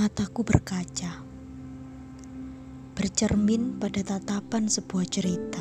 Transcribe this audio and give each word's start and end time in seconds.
Mataku 0.00 0.40
berkaca, 0.40 1.12
bercermin 2.96 3.76
pada 3.76 4.00
tatapan 4.00 4.64
sebuah 4.64 5.04
cerita. 5.04 5.60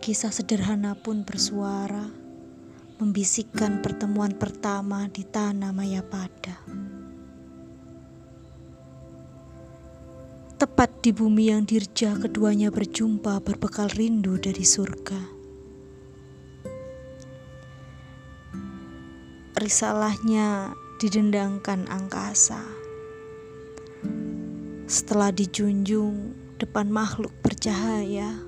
Kisah 0.00 0.32
sederhana 0.32 0.96
pun 0.96 1.28
bersuara, 1.28 2.08
membisikkan 2.96 3.84
pertemuan 3.84 4.32
pertama 4.32 5.12
di 5.12 5.28
tanah 5.28 5.76
Mayapada. 5.76 6.56
Tepat 10.56 11.04
di 11.04 11.12
bumi 11.12 11.52
yang 11.52 11.68
dirja 11.68 12.16
keduanya 12.16 12.72
berjumpa 12.72 13.44
berbekal 13.44 13.92
rindu 13.92 14.40
dari 14.40 14.64
surga. 14.64 15.39
Risalahnya 19.60 20.72
didendangkan 20.96 21.84
angkasa. 21.92 22.64
Setelah 24.88 25.28
dijunjung 25.30 26.32
depan 26.56 26.88
makhluk 26.88 27.30
bercahaya, 27.44 28.40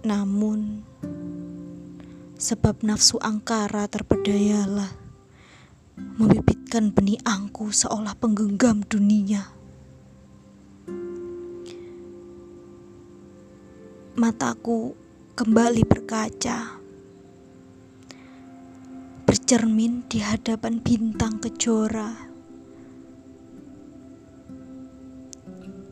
namun 0.00 0.82
sebab 2.40 2.80
nafsu 2.80 3.20
angkara 3.20 3.84
terpedayalah 3.86 4.90
membibitkan 6.16 6.96
benih 6.96 7.20
angku 7.28 7.72
seolah 7.72 8.16
penggenggam 8.16 8.80
dunia. 8.88 9.52
Mataku 14.16 15.05
kembali 15.36 15.84
berkaca, 15.84 16.80
bercermin 19.28 20.08
di 20.08 20.24
hadapan 20.24 20.80
bintang 20.80 21.36
kejora 21.36 22.08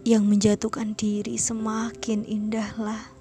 yang 0.09 0.25
menjatuhkan 0.25 0.97
diri 0.97 1.37
semakin 1.37 2.25
indahlah. 2.25 3.13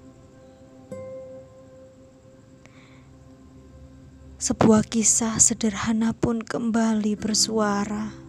Sebuah 4.40 4.88
kisah 4.88 5.36
sederhana 5.36 6.16
pun 6.16 6.40
kembali 6.40 7.20
bersuara. 7.20 8.23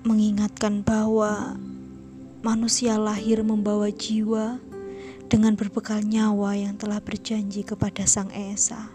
Mengingatkan 0.00 0.80
bahwa 0.80 1.60
manusia 2.40 2.96
lahir 2.96 3.44
membawa 3.44 3.92
jiwa 3.92 4.56
dengan 5.28 5.54
berbekal 5.54 6.00
nyawa 6.02 6.56
yang 6.56 6.74
telah 6.80 6.98
berjanji 6.98 7.62
kepada 7.62 8.08
Sang 8.08 8.32
Esa. 8.32 8.90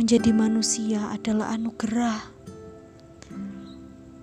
Menjadi 0.00 0.32
manusia 0.32 1.12
adalah 1.12 1.52
anugerah 1.52 2.40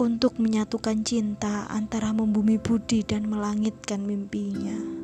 untuk 0.01 0.41
menyatukan 0.41 1.05
cinta 1.05 1.69
antara 1.69 2.09
membumi 2.09 2.57
budi 2.57 3.05
dan 3.05 3.29
melangitkan 3.29 4.01
mimpinya. 4.01 4.96